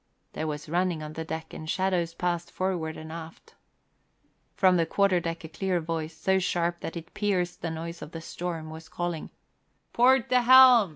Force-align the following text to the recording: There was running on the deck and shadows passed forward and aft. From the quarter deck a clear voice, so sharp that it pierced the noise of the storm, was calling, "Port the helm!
There 0.33 0.47
was 0.47 0.67
running 0.67 1.03
on 1.03 1.13
the 1.13 1.23
deck 1.23 1.53
and 1.53 1.69
shadows 1.69 2.15
passed 2.15 2.49
forward 2.51 2.97
and 2.97 3.11
aft. 3.11 3.53
From 4.55 4.77
the 4.77 4.85
quarter 4.87 5.19
deck 5.19 5.43
a 5.43 5.47
clear 5.47 5.79
voice, 5.79 6.17
so 6.17 6.39
sharp 6.39 6.79
that 6.79 6.97
it 6.97 7.13
pierced 7.13 7.61
the 7.61 7.69
noise 7.69 8.01
of 8.01 8.11
the 8.11 8.19
storm, 8.21 8.71
was 8.71 8.89
calling, 8.89 9.29
"Port 9.93 10.29
the 10.29 10.41
helm! 10.41 10.89